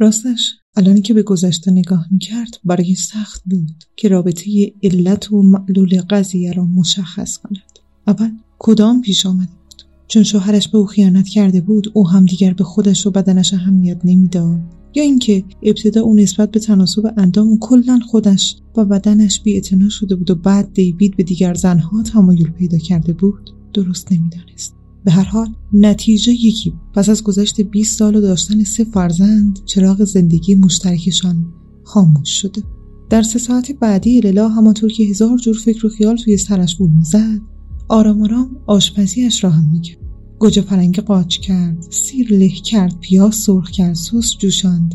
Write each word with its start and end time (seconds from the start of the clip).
راستش 0.00 0.54
الانی 0.76 1.02
که 1.02 1.14
به 1.14 1.22
گذشته 1.22 1.70
نگاه 1.70 2.06
می‌کرد 2.10 2.58
برای 2.64 2.94
سخت 2.94 3.42
بود 3.46 3.84
که 3.96 4.08
رابطه 4.08 4.72
علت 4.82 5.32
و 5.32 5.42
معلول 5.42 6.00
قضیه 6.00 6.52
را 6.52 6.64
مشخص 6.64 7.38
کند. 7.38 7.78
اول 8.06 8.30
کدام 8.58 9.00
پیش 9.00 9.26
آمده 9.26 9.46
بود؟ 9.46 9.82
چون 10.08 10.22
شوهرش 10.22 10.68
به 10.68 10.78
او 10.78 10.86
خیانت 10.86 11.28
کرده 11.28 11.60
بود 11.60 11.92
او 11.94 12.08
هم 12.08 12.26
دیگر 12.26 12.54
به 12.54 12.64
خودش 12.64 13.06
و 13.06 13.10
بدنش 13.10 13.54
اهمیت 13.54 14.00
نمی‌داد. 14.04 14.60
یا 14.94 15.02
اینکه 15.02 15.44
ابتدا 15.62 16.02
او 16.02 16.14
نسبت 16.14 16.50
به 16.50 16.60
تناسب 16.60 17.14
اندام 17.16 17.48
و 17.48 17.58
کلا 17.60 18.00
خودش 18.06 18.56
و 18.76 18.84
بدنش 18.84 19.40
بیاعتنا 19.40 19.88
شده 19.88 20.14
بود 20.14 20.30
و 20.30 20.34
بعد 20.34 20.72
دیوید 20.72 21.16
به 21.16 21.22
دیگر 21.22 21.54
زنها 21.54 22.02
تمایل 22.02 22.50
پیدا 22.50 22.78
کرده 22.78 23.12
بود 23.12 23.50
درست 23.74 24.12
نمی‌دانست. 24.12 24.77
به 25.04 25.10
هر 25.10 25.24
حال 25.24 25.48
نتیجه 25.72 26.32
یکی 26.32 26.72
پس 26.94 27.08
از 27.08 27.22
گذشت 27.22 27.60
20 27.60 27.98
سال 27.98 28.16
و 28.16 28.20
داشتن 28.20 28.64
سه 28.64 28.84
فرزند 28.84 29.58
چراغ 29.64 30.04
زندگی 30.04 30.54
مشترکشان 30.54 31.46
خاموش 31.84 32.40
شده. 32.40 32.62
در 33.10 33.22
سه 33.22 33.38
ساعت 33.38 33.72
بعدی 33.72 34.20
للا 34.20 34.48
همانطور 34.48 34.92
که 34.92 35.04
هزار 35.04 35.38
جور 35.38 35.58
فکر 35.64 35.86
و 35.86 35.88
خیال 35.88 36.16
توی 36.16 36.36
سرش 36.36 36.76
بود 36.76 36.90
می‌زد 36.90 37.40
آرام 37.88 38.22
آرام 38.22 38.56
آشپزیش 38.66 39.44
را 39.44 39.50
هم 39.50 39.70
می‌کرد 39.72 39.98
گوجه 40.38 40.62
فرنگی 40.62 41.00
قاچ 41.00 41.38
کرد 41.38 41.86
سیر 41.90 42.34
له 42.34 42.48
کرد 42.48 43.00
پیاز 43.00 43.34
سرخ 43.34 43.70
کرد 43.70 43.94
سس 43.94 44.36
جوشاند 44.38 44.94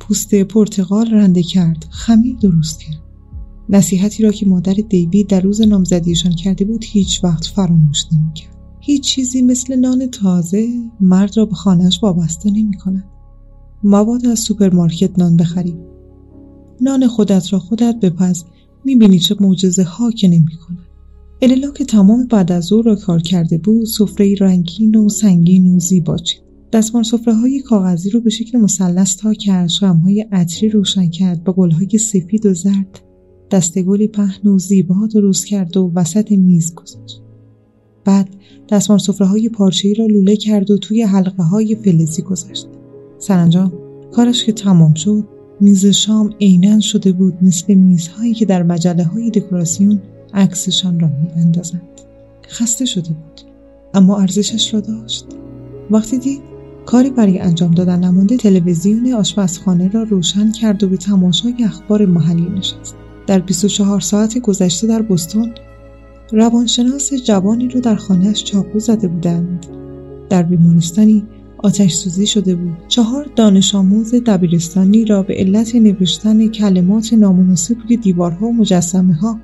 پوست 0.00 0.34
پرتقال 0.34 1.10
رنده 1.10 1.42
کرد 1.42 1.86
خمیر 1.90 2.36
درست 2.36 2.80
کرد. 2.80 3.02
نصیحتی 3.68 4.22
را 4.22 4.32
که 4.32 4.46
مادر 4.46 4.74
دیوید 4.74 5.26
در 5.26 5.40
روز 5.40 5.60
نامزدیشان 5.60 6.32
کرده 6.32 6.64
بود 6.64 6.84
هیچ 6.84 7.24
وقت 7.24 7.46
فراموش 7.46 8.04
نمی‌کرد. 8.12 8.51
هیچ 8.84 9.02
چیزی 9.02 9.42
مثل 9.42 9.76
نان 9.76 10.06
تازه 10.06 10.68
مرد 11.00 11.36
را 11.36 11.46
به 11.46 11.54
خانهش 11.54 12.02
وابسته 12.02 12.50
نمی 12.50 12.76
کند. 12.76 13.04
مبادا 13.84 14.26
از 14.26 14.40
سوپرمارکت 14.40 15.18
نان 15.18 15.36
بخری. 15.36 15.76
نان 16.80 17.06
خودت 17.06 17.52
را 17.52 17.58
خودت 17.58 17.96
بپز 18.02 18.44
می‌بینی 18.84 19.18
چه 19.18 19.36
معجزه 19.40 19.82
ها 19.82 20.10
که 20.10 20.28
نمی 20.28 20.56
کند. 20.66 20.78
اللا 21.42 21.70
که 21.70 21.84
تمام 21.84 22.26
بعد 22.26 22.52
از 22.52 22.72
ظهر 22.72 22.82
را 22.82 22.96
کار 22.96 23.22
کرده 23.22 23.58
بود 23.58 23.86
سفره 23.86 24.34
رنگین 24.40 24.94
و 24.94 25.08
سنگین 25.08 25.76
و 25.76 25.78
زیبا 25.78 26.16
چید. 26.16 26.42
دستمال 26.72 27.02
سفره 27.02 27.34
های 27.34 27.60
کاغذی 27.60 28.10
رو 28.10 28.20
به 28.20 28.30
شکل 28.30 28.58
مثلث 28.58 29.16
تا 29.16 29.34
کرد 29.34 29.70
های 30.04 30.20
عطری 30.32 30.68
روشن 30.68 31.10
کرد 31.10 31.44
با 31.44 31.68
های 31.68 31.98
سفید 31.98 32.46
و 32.46 32.54
زرد 32.54 33.00
دسته 33.50 33.83
گلی 33.83 34.08
پهن 34.08 34.48
و 34.48 34.58
زیبا 34.58 35.08
درست 35.14 35.46
کرد 35.46 35.76
و 35.76 35.92
وسط 35.94 36.32
میز 36.32 36.74
گذاشت 36.74 37.22
بعد 38.04 38.28
دستمال 38.68 38.98
سفره 38.98 39.26
های 39.26 39.48
پارچه‌ای 39.48 39.94
را 39.94 40.06
لوله 40.06 40.36
کرد 40.36 40.70
و 40.70 40.78
توی 40.78 41.02
حلقه 41.02 41.42
های 41.42 41.76
فلزی 41.76 42.22
گذاشت. 42.22 42.68
سرانجام 43.18 43.72
کارش 44.12 44.44
که 44.44 44.52
تمام 44.52 44.94
شد 44.94 45.24
میز 45.60 45.86
شام 45.86 46.34
عینا 46.40 46.80
شده 46.80 47.12
بود 47.12 47.34
مثل 47.42 47.74
میزهایی 47.74 48.34
که 48.34 48.44
در 48.44 48.62
مجله 48.62 49.04
های 49.04 49.30
دکوراسیون 49.30 50.00
عکسشان 50.34 51.00
را 51.00 51.08
میاندازند. 51.08 51.82
خسته 52.48 52.84
شده 52.84 53.08
بود 53.08 53.40
اما 53.94 54.18
ارزشش 54.18 54.74
را 54.74 54.80
داشت. 54.80 55.26
وقتی 55.90 56.18
دید 56.18 56.40
کاری 56.86 57.10
برای 57.10 57.38
انجام 57.38 57.70
دادن 57.70 58.04
نمانده 58.04 58.36
تلویزیون 58.36 59.12
آشپزخانه 59.12 59.88
را 59.88 60.02
روشن 60.02 60.52
کرد 60.52 60.82
و 60.82 60.88
به 60.88 60.96
تماشای 60.96 61.54
اخبار 61.64 62.06
محلی 62.06 62.48
نشست. 62.48 62.94
در 63.26 63.38
24 63.38 64.00
ساعت 64.00 64.38
گذشته 64.38 64.86
در 64.86 65.02
بستون 65.02 65.54
روانشناس 66.32 67.14
جوانی 67.14 67.68
رو 67.68 67.80
در 67.80 67.94
خانهش 67.94 68.44
چاقو 68.44 68.78
زده 68.78 69.08
بودند. 69.08 69.66
در 70.28 70.42
بیمارستانی 70.42 71.24
آتش 71.58 71.94
سوزی 71.94 72.26
شده 72.26 72.54
بود. 72.54 72.76
چهار 72.88 73.30
دانش 73.36 73.74
آموز 73.74 74.14
دبیرستانی 74.14 75.04
را 75.04 75.22
به 75.22 75.34
علت 75.34 75.74
نوشتن 75.74 76.48
کلمات 76.48 77.12
نامناسب 77.12 77.76
روی 77.84 77.96
دیوارها 77.96 78.46
و 78.46 78.52
مجسمه 78.52 79.14
ها 79.14 79.40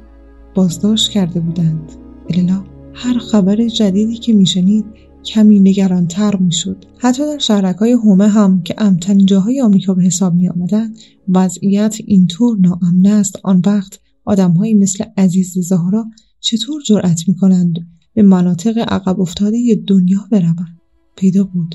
بازداشت 0.55 1.11
کرده 1.11 1.41
بودند. 1.41 1.93
الا 2.31 2.65
هر 2.95 3.19
خبر 3.19 3.67
جدیدی 3.67 4.15
که 4.15 4.33
میشنید 4.33 4.85
کمی 5.25 5.61
نگرانتر 5.61 6.37
می‌شد. 6.37 6.85
حتی 6.99 7.23
در 7.23 7.39
شهرک 7.39 7.77
های 7.77 7.93
هومه 7.93 8.29
هم 8.29 8.63
که 8.63 8.75
امترین 8.79 9.27
جاهای 9.27 9.61
آمریکا 9.61 9.95
به 9.95 10.03
حساب 10.03 10.35
می 10.35 10.49
آمدن 10.49 10.93
وضعیت 11.29 11.97
اینطور 12.07 12.59
ناامن 12.59 13.07
است. 13.07 13.37
آن 13.43 13.63
وقت 13.67 14.01
آدمهایی 14.25 14.75
مثل 14.75 15.05
عزیز 15.17 15.59
زهرا 15.59 16.07
چطور 16.41 16.83
جرأت 16.83 17.29
می 17.29 17.35
کنند 17.35 17.75
به 18.15 18.23
مناطق 18.23 18.79
عقب 18.79 19.21
افتاده 19.21 19.83
دنیا 19.87 20.29
بروند؟ 20.31 20.79
پیدا 21.17 21.45
بود. 21.45 21.75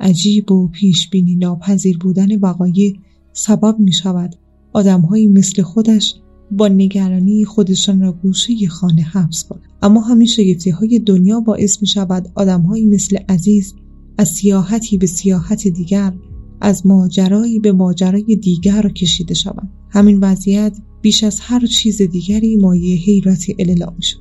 عجیب 0.00 0.52
و 0.52 0.68
پیش 0.68 1.10
بینی 1.10 1.34
ناپذیر 1.34 1.98
بودن 1.98 2.38
وقایع 2.38 2.96
سبب 3.32 3.78
می 3.78 3.92
شود 3.92 4.34
آدمهایی 4.72 5.28
مثل 5.28 5.62
خودش 5.62 6.14
با 6.50 6.68
نگرانی 6.68 7.44
خودشان 7.44 8.00
را 8.00 8.12
گوشه 8.12 8.68
خانه 8.68 9.02
حبس 9.02 9.44
کنند. 9.44 9.62
اما 9.82 10.00
همین 10.00 10.26
شگفتی 10.26 10.70
های 10.70 10.98
دنیا 10.98 11.40
باعث 11.40 11.80
می 11.80 11.86
شود 11.86 12.32
آدمهایی 12.34 12.86
مثل 12.86 13.16
عزیز 13.28 13.74
از 14.18 14.28
سیاحتی 14.28 14.98
به 14.98 15.06
سیاحت 15.06 15.68
دیگر 15.68 16.12
از 16.60 16.86
ماجرایی 16.86 17.58
به 17.58 17.72
ماجرای 17.72 18.36
دیگر 18.36 18.82
را 18.82 18.90
کشیده 18.90 19.34
شوند. 19.34 19.70
همین 19.90 20.18
وضعیت 20.20 20.78
بیش 21.02 21.24
از 21.24 21.40
هر 21.40 21.66
چیز 21.66 22.02
دیگری 22.02 22.56
مایه 22.56 22.96
حیرت 22.96 23.44
اللا 23.58 23.92
شد. 24.00 24.18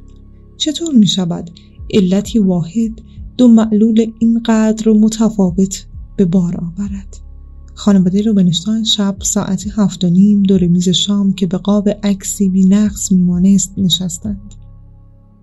چطور 0.57 0.95
می 0.95 1.07
شود 1.07 1.49
علتی 1.93 2.39
واحد 2.39 3.01
دو 3.37 3.47
معلول 3.47 4.11
اینقدر 4.19 4.91
متفاوت 4.91 5.85
به 6.17 6.25
بار 6.25 6.57
آورد؟ 6.57 7.17
خانواده 7.73 8.21
روبنشتاین 8.21 8.83
شب 8.83 9.15
ساعت 9.21 9.67
هفت 9.75 10.03
و 10.03 10.09
نیم 10.09 10.43
دور 10.43 10.67
میز 10.67 10.89
شام 10.89 11.33
که 11.33 11.47
به 11.47 11.57
قاب 11.57 11.89
عکسی 11.89 12.49
بی 12.49 12.65
نقص 12.65 13.11
میمانست 13.11 13.73
نشستند. 13.77 14.53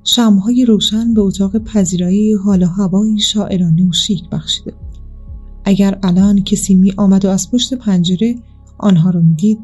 شمهای 0.05 0.65
روشن 0.65 1.15
به 1.15 1.21
اتاق 1.21 1.59
پذیرایی 1.59 2.33
حال 2.33 2.63
و 2.63 2.67
هوایی 2.67 3.19
شاعرانه 3.19 3.89
و 3.89 3.93
شیک 3.93 4.29
بخشیده 4.33 4.71
بود. 4.71 4.99
اگر 5.65 5.99
الان 6.03 6.45
کسی 6.45 6.75
می 6.75 6.93
آمد 6.97 7.25
و 7.25 7.29
از 7.29 7.51
پشت 7.51 7.75
پنجره 7.75 8.35
آنها 8.79 9.11
را 9.11 9.21
می‌دید 9.21 9.59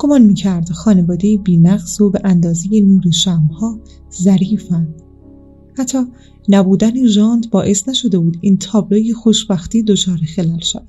گمان 0.00 0.22
می‌کرد 0.22 0.70
خانواده 0.70 1.36
بینقص 1.36 2.00
و 2.00 2.10
به 2.10 2.20
اندازه 2.24 2.80
نور 2.80 3.10
شمها 3.10 3.80
ظریفند 4.22 5.02
حتی 5.78 5.98
نبودن 6.48 7.06
ژاند 7.06 7.50
باعث 7.50 7.88
نشده 7.88 8.18
بود 8.18 8.36
این 8.40 8.56
تابلوی 8.56 9.12
خوشبختی 9.12 9.82
دچار 9.82 10.16
خلل 10.16 10.60
شود. 10.60 10.88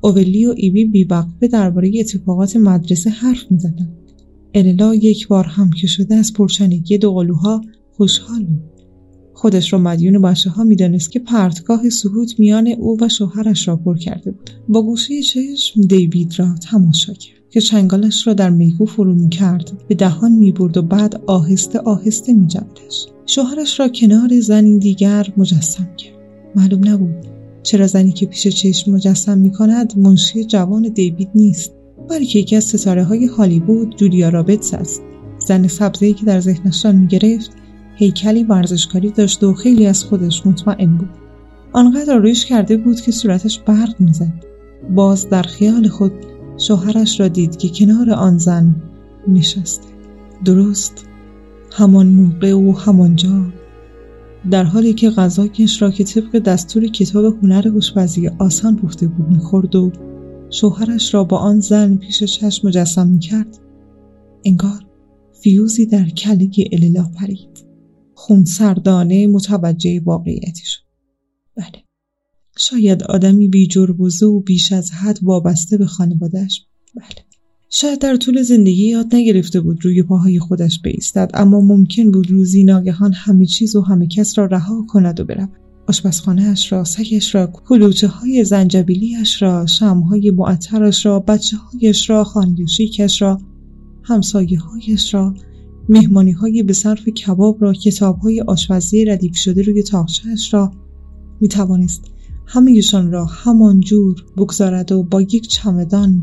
اولی 0.00 0.46
و 0.46 0.54
ایوی 0.56 0.84
بیوقفه 0.84 1.48
درباره 1.48 1.92
اتفاقات 2.00 2.56
مدرسه 2.56 3.10
حرف 3.10 3.50
می‌زدند. 3.50 3.96
اللا 4.54 4.94
یک 4.94 5.28
بار 5.28 5.44
هم 5.44 5.70
که 5.70 5.86
شده 5.86 6.14
از 6.14 6.32
پرچانگی 6.32 6.98
دوقلوها 6.98 7.60
خوشحال 7.96 8.44
بود. 8.44 8.70
خودش 9.34 9.72
را 9.72 9.78
مدیون 9.78 10.22
بچه 10.22 10.50
ها 10.50 10.64
می‌دانست 10.64 11.10
که 11.10 11.18
پرتگاه 11.18 11.90
سهوت 11.90 12.40
میان 12.40 12.68
او 12.68 12.96
و 13.00 13.08
شوهرش 13.08 13.68
را 13.68 13.76
پر 13.76 13.96
کرده 13.98 14.30
بود. 14.30 14.50
با 14.68 14.82
گوشه 14.82 15.22
چشم 15.22 15.80
دیوید 15.80 16.38
را 16.38 16.54
تماشا 16.54 17.12
کرد. 17.12 17.39
که 17.50 17.60
چنگالش 17.60 18.26
را 18.26 18.32
در 18.32 18.50
میگو 18.50 18.86
فرو 18.86 19.14
می 19.14 19.28
کرد 19.28 19.72
به 19.88 19.94
دهان 19.94 20.32
می 20.32 20.52
برد 20.52 20.76
و 20.76 20.82
بعد 20.82 21.20
آهسته 21.26 21.78
آهسته 21.78 22.32
می 22.32 22.46
جمدش. 22.46 23.06
شوهرش 23.26 23.80
را 23.80 23.88
کنار 23.88 24.40
زنی 24.40 24.78
دیگر 24.78 25.26
مجسم 25.36 25.88
کرد. 25.96 26.14
معلوم 26.54 26.88
نبود 26.88 27.26
چرا 27.62 27.86
زنی 27.86 28.12
که 28.12 28.26
پیش 28.26 28.48
چشم 28.48 28.92
مجسم 28.92 29.38
می 29.38 29.52
کند 29.52 29.98
منشی 29.98 30.44
جوان 30.44 30.82
دیوید 30.82 31.28
نیست 31.34 31.72
بلکه 32.10 32.38
یکی 32.38 32.56
از 32.56 32.64
ستاره 32.64 33.04
های 33.04 33.26
هالیوود 33.26 33.96
جولیا 33.96 34.28
رابتس 34.28 34.74
است. 34.74 35.02
زن 35.46 35.68
سبزی 35.68 36.12
که 36.14 36.24
در 36.24 36.40
ذهنشان 36.40 36.96
می 36.96 37.06
گرفت 37.06 37.50
هیکلی 37.96 38.44
ورزشکاری 38.44 39.10
داشت 39.10 39.44
و 39.44 39.54
خیلی 39.54 39.86
از 39.86 40.04
خودش 40.04 40.46
مطمئن 40.46 40.96
بود. 40.96 41.10
آنقدر 41.72 42.14
آرایش 42.14 42.44
کرده 42.44 42.76
بود 42.76 43.00
که 43.00 43.12
صورتش 43.12 43.58
برق 43.58 43.94
می‌زد. 43.98 44.44
باز 44.94 45.28
در 45.28 45.42
خیال 45.42 45.88
خود 45.88 46.12
شوهرش 46.60 47.20
را 47.20 47.28
دید 47.28 47.56
که 47.56 47.68
کنار 47.68 48.10
آن 48.10 48.38
زن 48.38 48.74
نشسته. 49.28 49.88
درست 50.44 51.06
همان 51.72 52.06
موقع 52.06 52.54
و 52.54 52.72
همانجا. 52.72 53.46
در 54.50 54.64
حالی 54.64 54.92
که 54.92 55.10
غذاکش 55.10 55.82
را 55.82 55.90
که 55.90 56.04
طبق 56.04 56.38
دستور 56.38 56.86
کتاب 56.86 57.24
هنر 57.42 57.72
آشپزی 57.76 58.28
آسان 58.28 58.76
پخته 58.76 59.06
بود 59.06 59.28
می‌خورد 59.28 59.76
و 59.76 59.92
شوهرش 60.50 61.14
را 61.14 61.24
با 61.24 61.36
آن 61.36 61.60
زن 61.60 61.96
پیش 61.96 62.24
چشم 62.24 62.68
مجسم 62.68 63.06
می‌کرد 63.08 63.58
انگار 64.44 64.86
فیوزی 65.32 65.86
در 65.86 66.08
کله 66.08 66.50
اللا 66.72 67.10
پرید. 67.20 67.66
خون 68.14 68.44
سردانه 68.44 69.26
متوجه 69.26 70.00
واقعیتی 70.04 70.64
شد. 70.64 70.82
بله. 71.56 71.84
شاید 72.70 73.02
آدمی 73.02 73.48
بی 73.48 73.66
جربوزه 73.66 74.26
و 74.26 74.40
بیش 74.40 74.72
از 74.72 74.90
حد 74.90 75.18
وابسته 75.22 75.76
به 75.76 75.86
خانوادهش 75.86 76.66
بله. 76.96 77.24
شاید 77.70 77.98
در 77.98 78.16
طول 78.16 78.42
زندگی 78.42 78.88
یاد 78.88 79.14
نگرفته 79.14 79.60
بود 79.60 79.84
روی 79.84 80.02
پاهای 80.02 80.38
خودش 80.38 80.82
بیستد 80.82 81.30
اما 81.34 81.60
ممکن 81.60 82.10
بود 82.10 82.30
روزی 82.30 82.64
ناگهان 82.64 83.12
همه 83.12 83.46
چیز 83.46 83.76
و 83.76 83.80
همه 83.80 84.06
کس 84.06 84.38
را 84.38 84.46
رها 84.46 84.86
کند 84.88 85.20
و 85.20 85.24
برود. 85.24 85.48
آشپزخانهاش 85.88 86.72
را 86.72 86.84
سگش 86.84 87.34
را 87.34 87.46
کلوچه 87.46 88.08
های 88.08 88.44
زنجبیلیش 88.44 89.42
را 89.42 89.66
شمهای 89.66 90.30
معطرش 90.30 91.06
را 91.06 91.18
بچه 91.18 91.56
هایش 91.56 92.10
را 92.10 92.24
خانگشیکش 92.24 93.22
را 93.22 93.40
همسایه 94.02 94.60
هایش 94.60 95.14
را 95.14 95.34
مهمانی 95.88 96.32
های 96.32 96.62
به 96.62 96.72
صرف 96.72 97.08
کباب 97.08 97.62
را 97.62 97.72
کتاب 97.72 98.18
های 98.18 98.40
آشپزی 98.40 99.04
ردیف 99.04 99.36
شده 99.36 99.62
روی 99.62 99.82
تاخچهاش 99.82 100.54
را 100.54 100.72
می 101.40 101.48
توانست 101.48 102.04
همهشان 102.52 103.12
را 103.12 103.24
همان 103.24 103.80
جور 103.80 104.24
بگذارد 104.36 104.92
و 104.92 105.02
با 105.02 105.22
یک 105.22 105.48
چمدان 105.48 106.22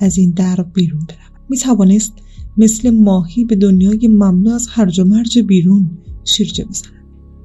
از 0.00 0.18
این 0.18 0.30
در 0.30 0.62
بیرون 0.74 1.00
برود 1.00 1.42
می 1.48 1.58
توانست 1.58 2.12
مثل 2.56 2.90
ماهی 2.90 3.44
به 3.44 3.56
دنیای 3.56 4.08
مملو 4.08 4.50
از 4.50 4.66
هرج 4.70 5.00
و 5.00 5.04
مرج 5.04 5.38
بیرون 5.38 5.90
شیرجه 6.24 6.64
بزند. 6.64 6.92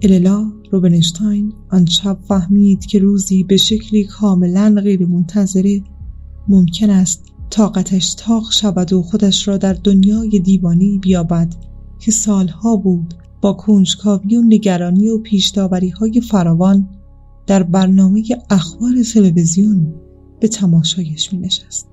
اللا 0.02 0.52
روبنشتاین 0.72 1.54
آن 1.70 1.86
شب 1.86 2.20
فهمید 2.28 2.86
که 2.86 3.00
روزی 3.00 3.44
به 3.44 3.58
شکلی 3.58 4.04
کاملا 4.04 4.82
غیرمنتظره 4.84 5.82
ممکن 6.48 6.90
است 6.90 7.24
طاقتش 7.50 8.14
تاق 8.14 8.52
شود 8.52 8.94
و 8.94 9.02
خودش 9.02 9.48
را 9.48 9.58
در 9.58 9.74
دنیای 9.74 10.40
دیوانی 10.40 10.98
بیابد 10.98 11.56
که 12.00 12.12
سالها 12.12 12.76
بود 12.76 13.14
با 13.42 13.54
کنجکاوی 13.54 14.36
و 14.36 14.42
نگرانی 14.42 15.10
و 15.10 15.18
پیشداوری 15.18 15.90
های 15.90 16.22
فراوان 16.22 16.90
در 17.52 17.64
برنامه 17.64 18.24
اخبار 18.50 18.92
تلویزیون 19.14 19.94
به 20.40 20.48
تماشایش 20.48 21.34
می 21.34 21.40
نشست. 21.40 21.91